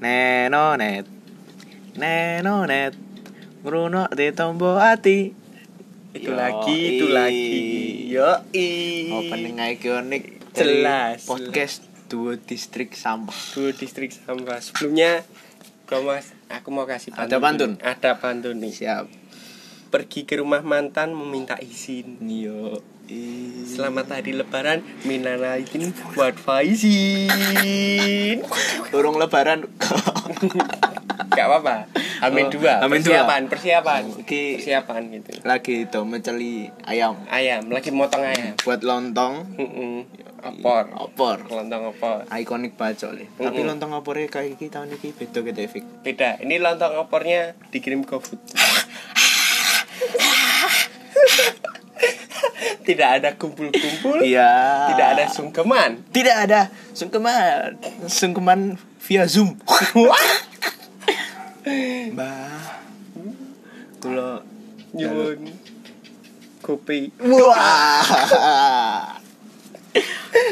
[0.00, 1.04] Nenonet
[2.00, 2.96] Nenonet
[3.60, 5.36] Ngrunok di tombo ati
[6.16, 6.88] Itu Yo, lagi, i.
[6.96, 7.60] itu lagi.
[8.08, 8.32] Yo
[9.12, 11.28] Opening ikonik Jelas.
[11.28, 14.64] Podcast Duo Distrik Sampah Dua distrik sampah.
[14.64, 15.20] Sebelumnya
[15.84, 17.28] gua mas, aku mau kasih pantun.
[17.28, 17.72] Ada pantun?
[17.84, 18.72] Ada pantun nih.
[18.72, 19.04] Siap
[19.92, 22.16] Pergi ke rumah mantan meminta izin.
[22.24, 22.99] Yo i.
[23.66, 27.26] Selamat hari lebaran Minana izin buat Faizin.
[28.94, 29.66] Burung lebaran.
[31.34, 31.90] Gak apa-apa.
[32.22, 32.78] Amin Oh, dua.
[32.78, 33.26] Amin dua.
[33.26, 34.02] Persiapan Persiapan.
[34.14, 34.62] Oke.
[34.62, 35.42] Persiapan gitu.
[35.42, 37.18] Lagi itu menceli ayam.
[37.26, 38.54] Ayam Lagi motong ayam.
[38.62, 39.58] Buat lontong.
[40.46, 40.94] Opor.
[40.94, 41.50] Opor.
[41.50, 42.30] Lontong opor.
[42.30, 43.74] Ikonik banget soalnya Tapi Mm-mm.
[43.74, 46.38] lontong opornya kayak tahun ini beda gitu Beda.
[46.38, 48.38] Ini lontong opornya dikirim GoFood
[52.60, 54.20] Tidak ada kumpul-kumpul.
[54.20, 54.92] Iya.
[54.92, 56.04] Tidak ada sungkeman.
[56.12, 57.80] Tidak ada sungkeman.
[58.06, 58.60] Sungkeman
[59.00, 59.56] via Zoom.
[62.14, 62.60] Mbah
[64.00, 64.44] Kalau
[64.96, 65.40] Nyun
[66.60, 67.12] Kopi.
[67.20, 68.04] Wah.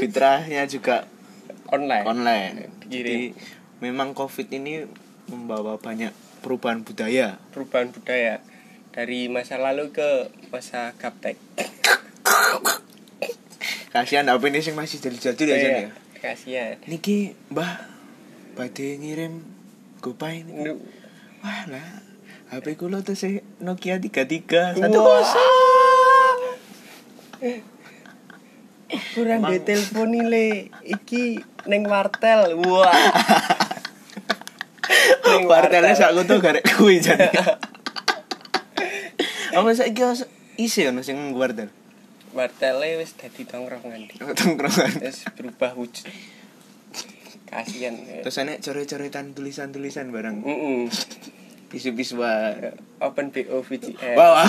[0.01, 1.07] Fitrahnya juga
[1.69, 2.05] Online.
[2.09, 2.55] online.
[2.89, 3.37] Jadi
[3.85, 4.89] memang covid ini
[5.29, 7.37] membawa banyak perubahan budaya.
[7.53, 8.41] Perubahan budaya
[8.99, 11.39] dari masa lalu ke masa gaptek.
[13.95, 16.75] Kasihan HP ini sing masih jadi-jadi ya Jan ya Iya, Kasihan.
[16.91, 17.79] Niki mbah
[18.59, 19.47] Badhe ngirim
[20.03, 20.83] Gopay ini Nu-
[21.47, 22.03] Wah lah
[22.51, 24.99] HP kula tuh sih Nokia 33 Satu
[29.15, 30.49] Kurang di telepon nih le.
[30.83, 31.25] Iki
[31.71, 32.59] neng wartel.
[32.67, 32.91] Wah.
[35.23, 37.15] Neng Wartelnya sak tuh garek kuwi jan
[39.53, 40.03] Apa saiki
[40.59, 41.71] isi ono sing wartel
[42.29, 44.05] Wartelnya wis dadi tongkrongan.
[44.05, 44.21] Di.
[44.21, 46.05] Tongkrongan Wis berubah wujud.
[47.49, 47.97] Kasihan.
[47.97, 48.21] ya.
[48.21, 50.93] Terus enek coret-coretan tulisan-tulisan barang Mm-mm.
[51.69, 54.17] Pisu-pisu wae Open BO VCS.
[54.17, 54.45] Wah.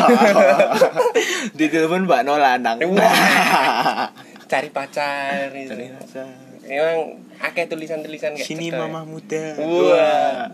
[1.56, 2.80] Di telepon Mbak Nolanang.
[2.92, 4.12] Wah.
[4.50, 5.72] Cari pacar gitu.
[5.72, 6.28] Cari rasa.
[6.68, 8.84] Emang akeh tulisan-tulisan kayak Sini gitu ya.
[8.84, 9.56] mamah muda.
[9.58, 10.52] Wah.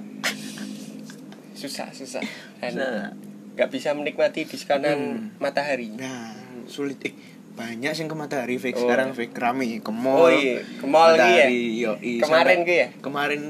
[1.56, 2.22] susah susah
[2.62, 3.10] Nah,
[3.56, 5.40] nggak bisa menikmati diskonan Hmm.
[5.40, 6.36] matahari nah,
[6.66, 7.16] sulit eh
[7.52, 8.84] banyak sing ke matahari fake Oh.
[8.84, 10.28] sekarang fake rame ke oh mall.
[10.28, 12.14] iya ke mall ya Matahari, yoi.
[12.20, 13.42] kemarin gitu ya Kemarin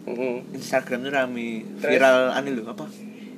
[0.00, 0.36] Mm-mm.
[0.50, 1.90] Instagram tuh rame Terus?
[1.92, 2.88] viral anu lho apa?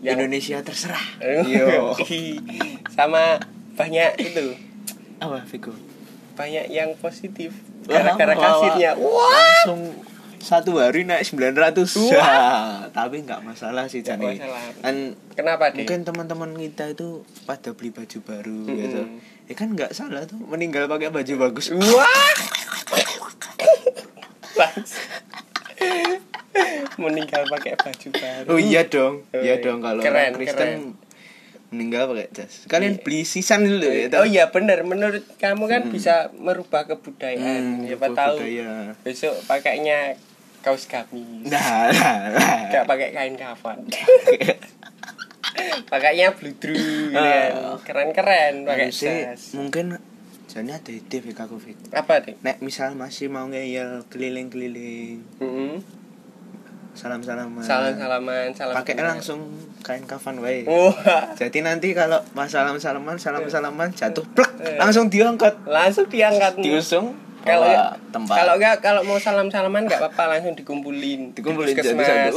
[0.00, 1.06] Yang- Indonesia terserah.
[1.42, 1.90] Yo.
[2.96, 4.54] sama banyak itu
[5.18, 5.74] Apa Viko?
[6.32, 7.50] banyak yang positif
[7.82, 9.26] gara-gara kasirnya wah
[9.66, 9.82] Langsung
[10.42, 12.10] satu hari naik 900 Wah.
[12.10, 12.34] Ya,
[12.98, 14.60] tapi nggak masalah sih masalah.
[14.82, 14.96] kan
[15.32, 17.08] kenapa deh mungkin teman-teman kita itu
[17.44, 18.76] pada beli baju baru Mm-mm.
[18.76, 19.00] gitu
[19.44, 22.10] ya kan nggak salah tuh meninggal pakai baju bagus wah
[26.98, 29.54] meninggal pakai baju baru oh iya dong Oh, iya iya.
[29.58, 30.80] dong kalau Keren, Kristen keren.
[31.70, 33.02] meninggal pakai jas kalian Iya.
[33.02, 37.62] beli sisan dulu ya Oh iya benar menurut kamu kan bisa merubah Hmm, kebudayaan.
[37.82, 38.70] Siapa merubah tahu budaya.
[39.00, 40.14] besok pakainya
[40.62, 41.44] kaos gamis.
[41.44, 42.58] nah nah, nah.
[42.70, 43.82] Gak pakai kain kafan.
[45.84, 47.76] Pakainya bludru gitu Ah.
[47.76, 47.84] kan.
[47.84, 49.52] Keren-keren pakai Harusnya jas.
[49.52, 50.00] mungkin
[50.46, 51.92] jadi ada ide Fik, aku Fik.
[51.92, 52.36] Apa deh?
[52.38, 55.80] nek misal masih mau ngeyel keliling-keliling Mm-mm.
[56.92, 58.74] salam-salaman Salam-salaman, salam.
[58.74, 59.16] pakai kenal.
[59.16, 59.48] langsung
[59.80, 60.92] kain kafan wae Wah,
[61.34, 64.76] jadi nanti kalau pas salam-salaman salam-salaman jatuh plek Eh.
[64.76, 66.60] langsung diangkat langsung diangkat.
[66.60, 68.34] diusung Kalau bawa tempat.
[68.38, 71.20] kalau enggak kalau mau salam-salaman enggak apa-apa langsung dikumpulin.
[71.30, 72.34] di dikumpulin jadi puskesmas.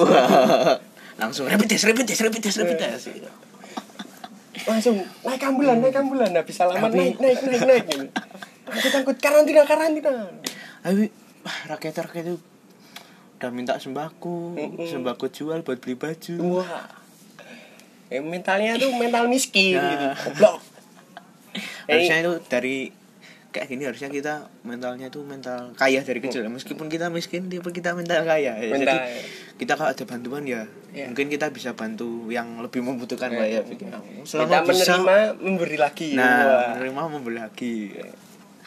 [1.21, 3.05] langsung rapid test rapid test rapid test rapid test.
[4.66, 6.33] Langsung naik ambulan naik ambulan.
[6.33, 7.85] Habis salaman Tapi- naik naik naik naik.
[8.66, 10.11] Angkut angkut karantina karantina.
[10.81, 11.05] Ayo,
[11.41, 12.37] wah rakyat rakyat itu
[13.35, 16.35] udah minta sembako sembako jual buat beli baju.
[16.59, 16.89] Wah.
[18.05, 19.85] Eh, mentalnya tuh mental miskin Ya.
[19.85, 20.61] gitu goblok.
[21.85, 22.77] Harusnya itu dari
[23.55, 26.43] kayak gini harusnya kita mentalnya itu mental kaya dari kecil.
[26.51, 28.59] Meskipun kita miskin tapi kita mental kaya.
[28.59, 28.75] Ya.
[28.75, 28.91] Mental.
[28.91, 28.97] jadi
[29.55, 31.11] kita kalau ada bantuan ya Ya.
[31.11, 33.40] mungkin kita bisa bantu yang lebih membutuhkan Ya.
[33.40, 36.09] lah ya kita selama bisa menerima memberi lagi.
[36.16, 37.75] Nah Wah, menerima membeli lagi.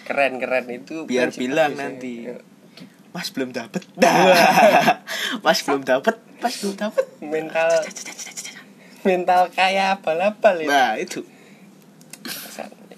[0.08, 2.32] Keren keren itu biar bilang nanti.
[2.32, 2.40] Ya.
[3.12, 3.84] mas belum dapet.
[5.44, 6.16] Mas belum dapet.
[6.40, 7.04] Mas belum dapet.
[7.20, 7.68] Mental.
[9.04, 11.20] Mental kayak abal-abal itu nah itu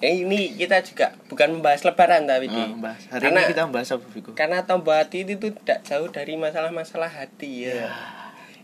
[0.00, 2.56] Eh, ini kita juga bukan membahas lebaran tapi Di.
[2.56, 3.04] Nah, bahas.
[3.06, 4.30] hari karena ini kita membahas apa Viko?
[4.32, 7.92] karena tombol hati itu tidak jauh dari masalah-masalah hati ya.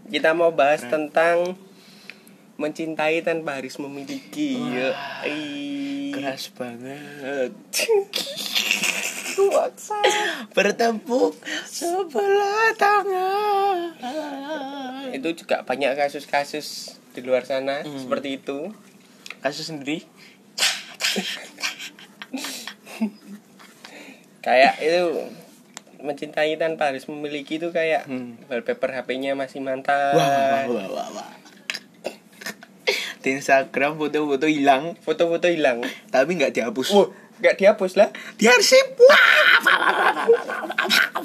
[0.06, 1.60] Kita mau bahas tentang
[2.56, 4.56] mencintai tanpa harus memiliki.
[4.56, 4.96] Ya.
[5.24, 6.08] Ih.
[6.08, 7.52] keras banget
[10.54, 11.36] bertepuk
[11.66, 13.92] sebelah tangan
[15.12, 17.96] itu juga banyak kasus-kasus di luar sana Hmm.
[17.98, 18.72] seperti itu
[19.40, 20.08] kasus sendiri
[24.40, 25.02] kayak itu
[25.96, 28.38] mencintai tanpa harus memiliki itu kayak Hmm.
[28.46, 31.30] wallpaper HP-nya masih mantan wah wah wah wah, wah.
[33.18, 34.94] di Instagram foto-foto hilang.
[35.02, 35.82] Foto-foto hilang.
[36.14, 36.94] Tapi nggak dihapus.
[36.94, 38.14] Wah nggak dihapus lah.
[38.38, 39.26] Diarsip wah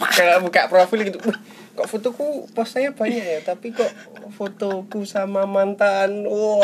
[0.10, 1.22] kalau buka profil gitu.
[1.22, 1.38] "Wih,
[1.82, 3.40] kok fotoku postnya banyak ya?
[3.42, 3.90] Tapi kok
[4.38, 6.62] fotoku sama mantan wah.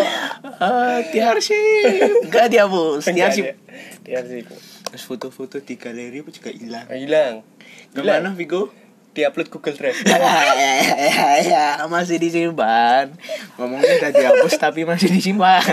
[0.62, 3.58] Ah, diarsip nggak dihapus diarsip
[4.06, 4.46] diarsip
[4.88, 6.86] terus foto-foto di galeri pun juga hilang?
[6.94, 7.34] Hilang.
[7.92, 8.72] Ke mana Vigo?
[9.18, 9.98] Diupload Google Drive.
[10.06, 13.10] Ya, ya, masih disimpan.
[13.58, 15.66] Ngomongnya udah dihapus tapi masih disimpan.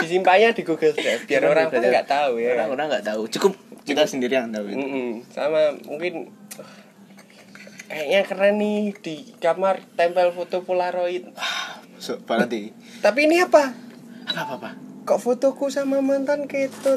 [0.00, 2.56] Disimpannya di Google Drive biar orang pun nggak tahu ya.
[2.56, 3.28] Orang-orang nggak tahu.
[3.28, 3.52] Cukup
[3.84, 4.80] kita sendiri yang tahu itu.
[4.80, 5.10] Mm-mm.
[5.28, 6.32] sama mungkin
[7.94, 11.30] kayaknya keren nih di kamar tempel foto polaroid.
[12.02, 13.70] So, nanti tapi ini apa?
[14.26, 14.70] Apa apa, apa?
[15.04, 16.96] kok fotoku sama mantan ketut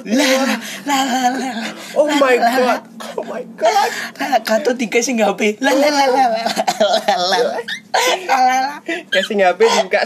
[2.00, 2.82] oh my god
[3.20, 3.92] oh my god.
[4.48, 6.28] Kata tiga sih HP lah lah lah lah
[7.28, 8.76] lah lah
[9.12, 9.36] kasih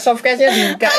[0.02, 0.90] softcase-nya juga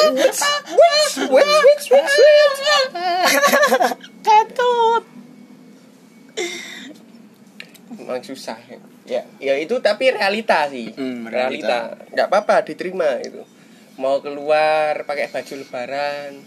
[7.99, 10.94] emang susah ya ya ya itu tapi realita sih.
[10.94, 11.99] Hmm, realita.
[12.12, 13.43] Nggak apa-apa diterima itu.
[13.99, 16.43] Mau keluar pakai baju lebaran.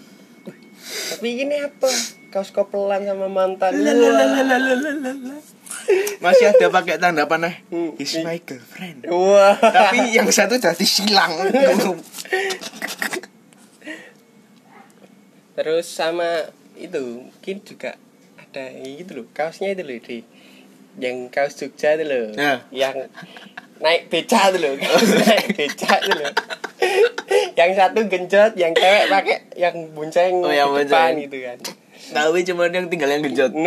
[0.85, 1.89] Tapi ini apa?
[2.29, 3.73] Kaos kopelan sama mantan.
[6.23, 7.53] Masih ada pakai tanda panah
[8.01, 9.05] is hmm, my girlfriend.
[9.07, 9.57] Wah.
[9.59, 11.31] Tapi yang satu jadi silang.
[15.55, 17.95] Terus sama itu mungkin juga
[18.35, 20.17] ada gitu loh kaosnya itu loh di
[20.97, 22.63] yang kaos Jogja itu loh Ya.
[22.71, 22.95] yang
[23.77, 24.73] naik beca itu loh
[25.23, 26.31] naik beca itu loh
[27.53, 31.23] yang satu genjot yang cewek pakai yang bonceng Oh, yang di depan bonceng.
[31.23, 31.59] gitu kan.
[32.05, 33.49] Tapi cuma yang tinggal yang genjot.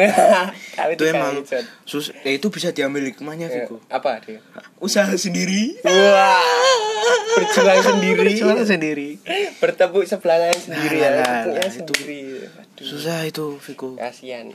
[0.78, 1.42] Nah itu emang
[1.82, 4.38] sus ya itu bisa diambil hikmahnya Vigo apa dia?
[4.78, 5.74] Usaha sendiri.
[5.82, 6.38] Wah.
[7.34, 8.30] Berjuang sendiri.
[8.30, 9.08] Berjuang sendiri.
[9.58, 10.96] Bertepuk sebelah sendiri.
[10.96, 11.74] Nah, ya nah, tepuknya nah, itu.
[11.74, 12.20] sendiri.
[12.46, 12.86] Aduh.
[12.86, 14.54] susah itu Vigo kasihan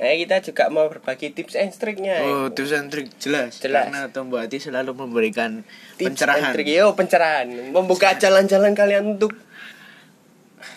[0.00, 3.12] nah kita juga mau berbagi tips and triknya oh tips and trick.
[3.20, 3.60] Jelas.
[3.60, 3.92] Jelas.
[3.92, 5.60] karena Tombo Hati selalu memberikan
[6.00, 6.50] tips pencerahan.
[6.50, 7.46] and trik yo pencerahan.
[7.68, 9.36] Membuka jalan-jalan kalian untuk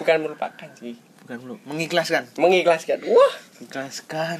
[0.04, 1.00] bukan melupakan sih.
[1.24, 2.28] Bukan belum mengikhlaskan.
[2.36, 3.00] Mengikhlaskan.
[3.08, 3.34] Wah.
[3.64, 4.40] Ikhlaskan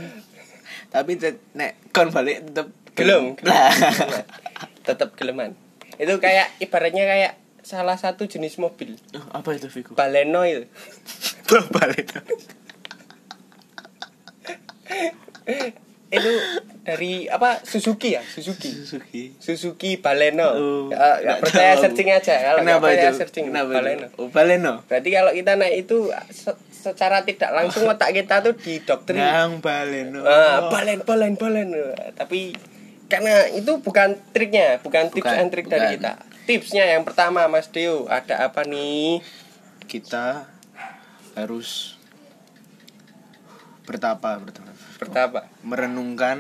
[0.94, 1.18] tapi
[1.58, 3.34] nek kon balik tetep gelem.
[3.42, 3.74] Lah.
[4.88, 5.58] Tetap geleman.
[5.98, 7.34] Itu kayak ibaratnya kayak
[7.66, 9.00] salah satu jenis mobil.
[9.18, 9.98] Oh, apa itu Vigo?
[9.98, 10.70] Baleno itu.
[11.76, 12.14] Balik
[16.14, 16.34] itu
[16.86, 17.58] dari apa?
[17.66, 18.22] Suzuki ya?
[18.22, 18.70] Suzuki.
[18.70, 19.24] Suzuki.
[19.42, 20.50] Suzuki Baleno.
[20.54, 21.82] Oh, nggak nggak percaya tahu.
[21.90, 22.36] searching aja.
[22.38, 23.18] Kalau nggak kenapa percaya itu?
[23.18, 24.08] searching kenapa Baleno.
[24.08, 24.74] Itu oh, baleno.
[24.86, 25.98] Berarti kalau kita naik itu
[26.30, 29.26] se- secara tidak langsung otak kita tuh didoktrin.
[29.26, 30.22] Yang baleno.
[30.22, 31.70] Ah, balen balen balen.
[32.14, 32.54] Tapi
[33.10, 36.22] karena itu bukan triknya bukan, tips Bukan, and trick dari kita.
[36.44, 39.24] Tipsnya yang pertama Mas Deo ada apa nih?
[39.88, 40.50] Kita
[41.40, 41.96] harus
[43.88, 44.73] bertapa bertapa
[45.04, 45.40] pertama.
[45.62, 46.38] Merenungkan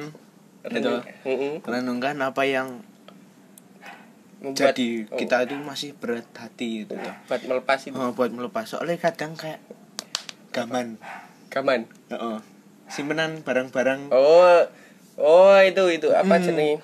[0.64, 1.60] Mm-mm.
[1.62, 2.80] merenungkan apa yang
[4.40, 6.96] Membuat- jadi oh, kita itu masih berat hati gitu
[7.28, 7.96] buat melepas itu.
[7.96, 8.68] Oh, buat melepas.
[8.68, 9.60] Soalnya kadang kayak
[10.52, 11.00] gaman.
[11.48, 12.38] Kaman Heeh.
[12.88, 14.12] simpenan barang-barang.
[14.12, 14.60] Oh
[15.16, 16.12] oh itu itu.
[16.12, 16.44] Apa Hmm.
[16.44, 16.80] jenis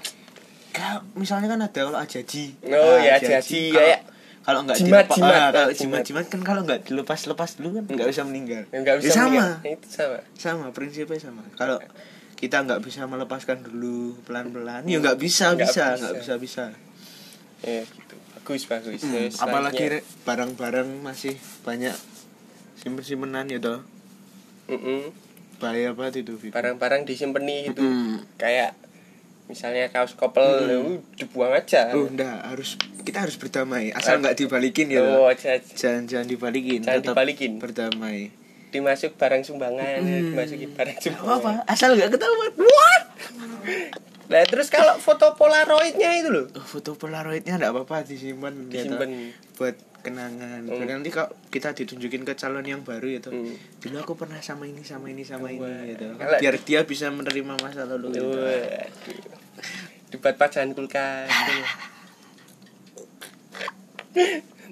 [1.11, 2.55] misalnya kan ada kalau ajaji.
[2.63, 3.99] Oh, Ah, ya, ajaji, kayak
[4.39, 6.01] kalau nggak jimat, jimat, ah, kalau jimat.
[6.01, 8.63] jimat kan kalau nggak dilepas lepas dulu kan nggak bisa meninggal.
[8.69, 9.27] Nggak bisa Ya, sama.
[9.29, 9.53] meninggal.
[9.69, 10.17] itu sama.
[10.33, 11.43] Sama prinsipnya sama.
[11.53, 11.77] Kalau
[12.35, 16.65] kita nggak bisa melepaskan dulu pelan pelan ya nggak bisa Nggak bisa nggak bisa bisa.
[17.61, 18.15] Ya gitu.
[18.33, 18.99] Bagus bagus.
[19.01, 19.83] Hmm, Terus apalagi.
[19.91, 21.93] Rek, barang-barang masih banyak
[22.75, 23.83] simpen simpenan ya toh.
[24.65, 25.11] Mm-mm.
[25.59, 26.55] bahaya banget itu Vigo.
[26.55, 27.83] barang-barang disimpeni itu.
[27.83, 28.23] Mm.
[28.39, 28.79] kayak
[29.45, 31.91] misalnya kaos kopel uh, dibuang aja.
[31.91, 32.79] Oh enggak harus
[33.09, 35.33] kita harus berdamai asal nggak dibalikin ya oh
[35.73, 37.51] jangan jangan dibalikin Jangan tetap dibalikin.
[37.57, 38.29] berdamai
[38.69, 40.29] dimasuk barang sumbangan Hmm.
[40.29, 43.03] dimasukin barang Nggak sumbangan apa asal nggak ketahuan what
[44.29, 48.85] nah terus kalau foto polaroidnya itu loh Oh, foto polaroidnya enggak apa-apa disimpan ya.
[48.85, 49.09] Disimpan.
[49.55, 50.85] buat kenangan Hmm.
[50.85, 53.19] Nanti kalau kita ditunjukin ke calon yang baru ya.
[53.25, 53.57] Hmm.
[53.81, 55.81] dulu aku pernah sama ini sama ini sama ini Wah.
[55.83, 56.05] gitu
[56.37, 58.29] biar dia bisa menerima masa lalu gitu.
[58.29, 58.85] Waduh.
[60.09, 61.25] dibuat pajangan kulkas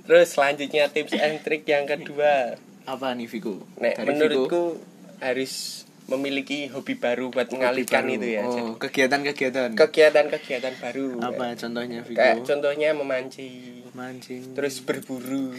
[0.08, 2.58] terus selanjutnya tips and trick yang kedua.
[2.88, 4.80] Apa nih Vigo Nek Dari menurutku
[5.20, 8.16] harus memiliki hobi baru buat mengalihkan Baru.
[8.16, 9.76] itu ya oh kegiatan-kegiatan?
[9.76, 11.20] Kegiatan-kegiatan baru.
[11.20, 13.92] Apa contohnya Viko kayak contohnya memancing.
[13.92, 15.52] Mancing terus berburu.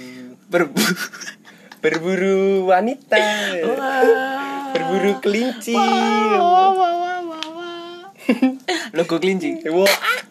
[0.49, 0.81] Berbu
[1.85, 3.21] berburu wanita.
[4.73, 5.77] Berburu kelinci.
[5.77, 8.01] Wah, wah, wah, wah, wah.
[8.97, 9.69] logo kelinci?
[9.69, 10.28] Wah.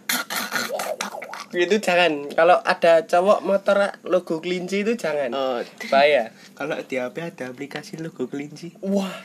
[1.66, 2.30] Itu jangan.
[2.32, 5.34] Kalau ada cowok motor logo kelinci itu jangan.
[5.34, 5.58] Oh,
[5.90, 6.30] bahaya.
[6.54, 8.78] Kalau di HP ada aplikasi logo kelinci.
[8.86, 9.18] Wah.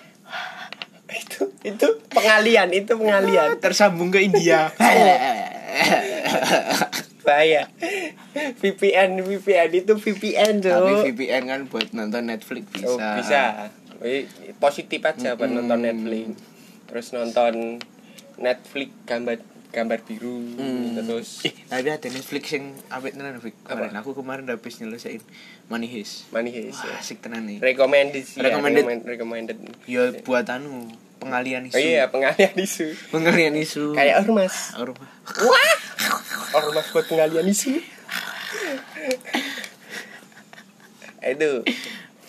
[1.12, 3.60] Itu itu pengalian itu pengalian.
[3.60, 4.72] Tersambung ke India.
[7.26, 7.70] Bahaya.
[8.34, 12.86] VPN VPN itu VPN tapi tuh VPN kan buat nonton Netflix bisa.
[12.88, 13.70] Oh, bisa.
[14.58, 15.68] Positif aja buat Mm-mm.
[15.68, 16.26] nonton Netflix.
[16.90, 17.78] Terus nonton
[18.40, 19.38] Netflix gambar
[19.72, 20.92] gambar biru Hmm.
[20.94, 23.56] terus Eh, tapi ada Netflix yang apik tenan Fik.
[23.62, 25.24] Kemarin aku kemarin udah habis nyelesain
[25.66, 26.28] Money Heist.
[26.28, 27.00] Money Heist Wah, ya.
[27.00, 27.56] asik tenan nih.
[27.58, 28.84] recommended sih ya, Recommended.
[28.84, 31.74] recommend- recommended Ya buat anu pengalian isu.
[31.74, 33.84] oh iya pengalian isu Pengalian isu.
[33.92, 35.08] kayak ormas Ormas.
[35.40, 35.72] wah
[36.54, 37.80] ormas buat pengalian isu
[41.22, 41.52] itu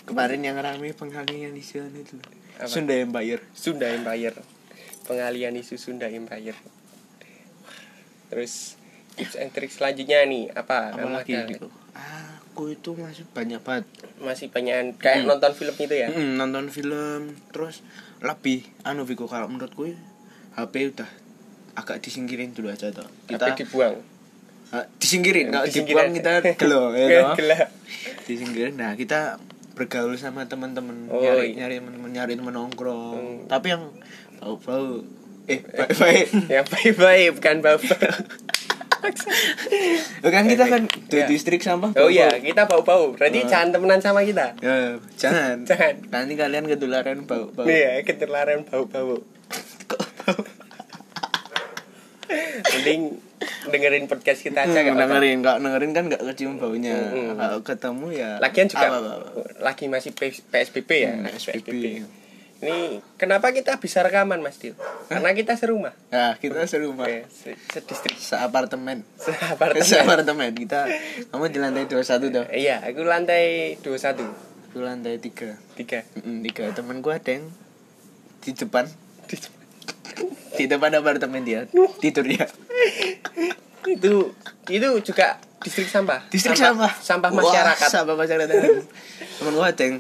[0.03, 2.19] Kemarin yang rame pengalian isu anu itu.
[2.53, 2.67] Apa?
[2.67, 3.39] Sunda Empire.
[3.51, 4.35] Sunda Empire
[5.03, 6.55] pengalian isu Sunda Empire
[8.33, 8.81] terus
[9.13, 11.67] tips and trick selanjutnya nih apa Apa Kamu lagi ada- gitu?
[12.49, 13.85] Aku itu masih banyak banget
[14.19, 15.29] masih banyak kayak Hmm.
[15.29, 17.85] nonton film itu ya Mm, nonton film terus
[18.19, 19.85] lebih anu Viko kalau menurutku
[20.51, 21.09] HP udah
[21.73, 23.05] agak disingkirin dulu aja toh.
[23.23, 23.97] kita Kita dibuang
[24.69, 26.09] Ah, disingkirin, kalau Disingkirin.
[26.09, 27.29] dibuang kita gelo ya
[28.23, 29.37] disingkirin nah kita
[29.73, 31.65] bergaul sama teman-teman Oh, nyari iya.
[31.65, 33.45] nyari temen nyari temen nongkrong Hmm.
[33.45, 33.89] tapi yang
[34.37, 35.01] bau bau
[35.45, 36.27] eh baik baik.
[36.47, 37.99] Yang baik-baik bukan bapak.
[40.23, 41.27] Kan kita kan di Iya.
[41.27, 43.45] distrik sampah oh iya kita bau-bau berarti Oh.
[43.45, 44.55] jangan temenan sama kita?
[44.57, 45.67] Ya, jangan.
[45.67, 45.93] Jangan.
[46.07, 49.19] nanti kalian ketularan bau bau iya ketularan bau-bau
[52.73, 53.19] mending
[53.65, 55.43] dengerin podcast kita aja Hmm, dengerin.
[55.43, 56.95] Nggak dengerin kan nggak kecium baunya.
[56.95, 57.35] Hmm.
[57.35, 59.41] kalau ketemu ya lagian juga apa, apa, apa.
[59.59, 61.11] lagi masih PSBB ya?
[61.11, 61.83] Hmm, lagi PSBB.
[62.63, 64.71] Ini kenapa kita bisa rekaman mas Dil
[65.11, 65.91] karena kita serumah.
[66.07, 67.03] Nah kita serumah.
[67.05, 69.03] Eh, se- sedistrik seapartemen.
[69.19, 69.83] Seapartemen.
[69.91, 70.49] Seapartemen.
[70.55, 70.87] Kita
[71.27, 74.23] kamu di lantai 21 tuh iya aku lantai 21
[74.71, 75.99] aku lantai 3 tiga.
[76.23, 76.71] Mm, tiga.
[76.71, 77.51] Temen gua ada yang
[78.39, 78.87] di depan.
[79.27, 79.51] Di-
[80.57, 81.67] di depan apartemen dia.
[81.99, 82.47] Tidur ya
[83.83, 84.31] itu
[84.71, 86.23] itu juga distrik sampah.
[86.31, 86.91] Distrik sampah.
[86.95, 87.89] Sampah Wah, masyarakat.
[87.91, 88.47] Sampah masyarakat.
[89.35, 89.99] Temen gua ada yang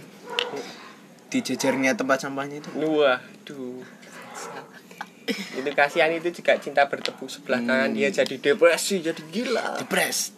[1.33, 2.69] di jejernya tempat sampahnya itu?
[2.77, 3.81] Waduh.
[5.57, 7.69] Itu kasihan itu juga cinta bertepuk sebelah Hmm.
[7.73, 9.81] tangan dia jadi depresi jadi gila.
[9.81, 10.37] Depres.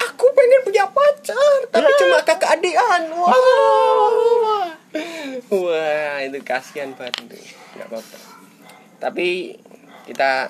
[0.00, 4.72] Aku pengen punya pacar tapi cuma kakak adian wah
[5.52, 7.36] wah itu kasihan banget.
[7.76, 8.18] Nggak apa-apa.
[8.96, 9.58] Tapi
[10.08, 10.48] kita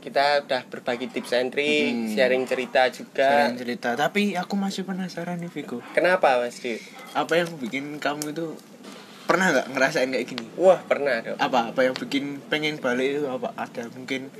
[0.00, 2.08] kita udah berbagi tips and trick Hmm.
[2.10, 6.80] sharing cerita juga Sering cerita tapi aku masih penasaran nih Viko kenapa mas Dik?
[7.12, 8.56] apa yang bikin kamu itu
[9.22, 13.24] pernah nggak ngerasain kayak gini wah pernah dong apa apa yang bikin pengen balik itu
[13.24, 14.32] apa ada mungkin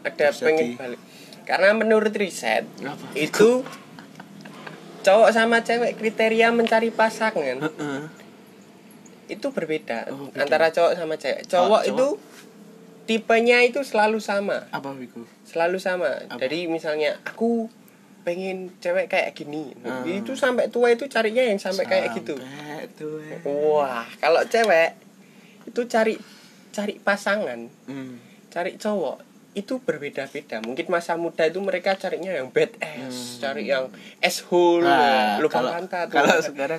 [0.00, 1.00] ada pengen di- balik
[1.42, 3.04] karena menurut riset Apa?
[3.12, 3.66] itu
[5.00, 8.00] cowok sama cewek kriteria mencari pasangan Heeh.
[9.28, 10.40] itu berbeda Oh, beda.
[10.40, 11.90] antara cowok sama cewek cowok cowok.
[11.90, 12.06] itu
[13.10, 16.38] tipenya itu selalu sama apa Viko selalu sama Apa?
[16.38, 17.66] jadi misalnya aku
[18.20, 20.06] pengen cewek kayak gini Ah.
[20.06, 23.50] itu sampai tua itu carinya yang sampai kayak gitu Sampai ya.
[23.50, 24.94] wah kalau cewek
[25.66, 26.14] itu cari
[26.70, 28.22] cari pasangan Hmm.
[28.46, 33.90] cari cowok itu berbeda-beda mungkin masa muda itu mereka carinya yang badass cari yang
[34.20, 36.78] asshole Nah, lubang kalau pantat kalau sekarang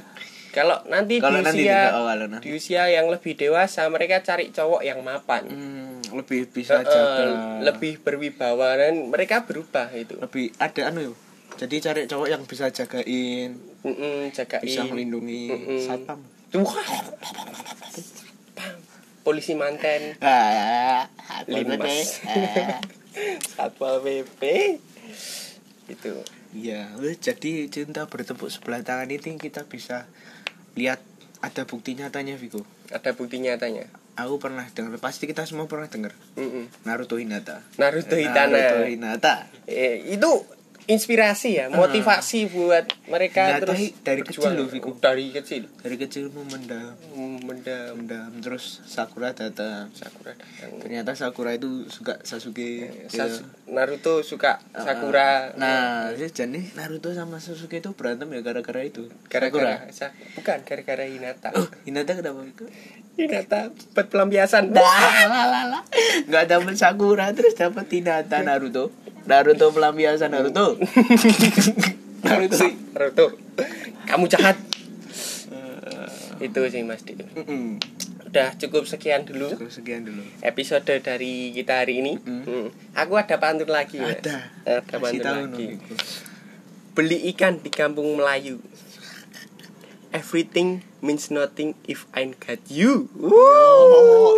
[0.51, 2.43] kalau nanti Kalau di nanti usia tidak, oh, kalau nanti.
[2.43, 7.25] di usia yang lebih dewasa mereka cari cowok yang mapan hmm, lebih bisa Eh, jaga
[7.63, 11.15] lebih berwibawa dan mereka berubah itu lebih ada anu
[11.55, 15.79] jadi cari cowok yang bisa jagain Mm-mm, jagain bisa melindungi Mm-mm.
[15.79, 16.19] satpam
[16.53, 16.89] Wah.
[18.53, 18.75] Pam.
[19.21, 20.19] polisi manten
[21.47, 22.19] Limas.
[23.47, 24.41] Satpol pp
[25.87, 26.13] itu
[26.51, 30.03] Iya, weh, jadi cinta bertepuk sebelah tangan ini kita bisa
[30.75, 30.99] lihat
[31.39, 32.67] ada bukti nyatanya Viko.
[32.89, 36.67] ada bukti nyatanya Aku pernah dengar, pasti kita semua pernah dengar Mm-mm.
[36.83, 37.63] Naruto Hinata.
[37.75, 39.47] Naruto Hitana Naruto Hinata.
[39.65, 40.31] eh, itu
[40.83, 44.97] inspirasi ya, motivasi buat mereka Nah, terus dari- kecil loh, Viko.
[44.97, 45.69] Dari kecil.
[45.77, 46.97] dari kecil memendam
[47.41, 50.71] Mendam mendam terus Sakura datang Sakura datang.
[50.79, 53.71] ternyata Sakura itu suka Sasuke Sas- gitu.
[53.71, 55.53] Naruto suka Sakura.
[55.53, 59.85] nah sih jadi Naruto sama Sasuke itu berantem ya gara-gara itu gara-gara
[60.33, 61.53] bukan gara-gara Hinata.
[61.53, 62.65] oh Hinata kenapa itu
[63.19, 64.71] Hinata buat pelampiasan.
[66.31, 68.89] nggak dapat Sakura terus dapat Hinata Naruto
[69.27, 70.79] Naruto pelampiasan Naruto
[72.25, 72.57] Naruto
[72.95, 73.25] Naruto.
[74.07, 74.57] Kamu jahat.
[76.41, 77.21] Itu sih Mas Dik.
[77.37, 77.77] Mm-mm.
[78.31, 82.17] Udah cukup sekian dulu Cukup sekian dulu episode dari kita hari ini.
[82.17, 82.43] Mm.
[82.47, 82.67] Hmm.
[82.97, 84.01] Aku ada pantun lagi.
[84.01, 84.23] Mas.
[84.23, 85.77] ada Ada pantun lagi.
[86.97, 88.57] Beli ikan di kampung Melayu.
[90.11, 93.07] Everything means nothing if I got you.
[93.15, 94.35] Oh.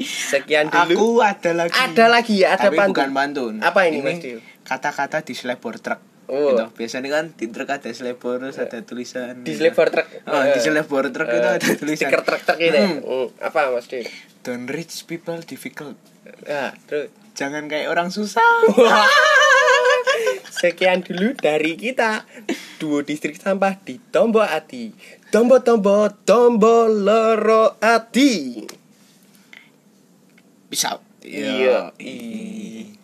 [0.00, 0.94] Sekian dulu.
[0.94, 1.74] Aku ada lagi.
[1.74, 2.94] Ada lagi ya, ada Tapi pantun.
[2.94, 3.54] bukan pantun.
[3.60, 4.38] Apa ini, Mas Dio?
[4.62, 5.98] Kata-kata di selebor truk.
[6.30, 6.54] Oh.
[6.54, 6.64] Gitu.
[6.72, 9.42] Biasanya kan di truk ada selebor terus ada tulisan.
[9.42, 10.06] Di selebor truk.
[10.24, 12.06] Oh, di selebor truk itu Eh, ada tulisan.
[12.08, 12.70] Stiker truk-truk gitu.
[12.72, 12.86] ya?
[12.86, 13.02] Hmm.
[13.02, 13.26] Hmm.
[13.42, 14.06] Apa Mas Dio?
[14.40, 15.98] Don't rich people difficult.
[16.46, 17.10] Ah, terus.
[17.34, 18.40] Jangan kayak orang susah.
[20.60, 22.28] Sekian dulu dari kita
[22.76, 24.92] Duo distrik sampah di Tombo Ati
[25.32, 28.60] Tombo Tombo Tombo Loro Ati
[30.68, 31.00] Bisa.
[31.24, 31.96] Iya.
[31.96, 32.99] Iya.